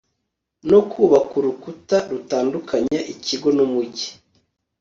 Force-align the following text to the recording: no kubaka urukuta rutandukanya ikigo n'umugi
no 0.69 0.79
kubaka 0.91 1.31
urukuta 1.39 1.97
rutandukanya 2.11 2.99
ikigo 3.13 3.47
n'umugi 3.57 4.07